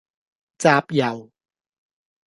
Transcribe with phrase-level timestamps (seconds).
[0.57, 1.29] 集郵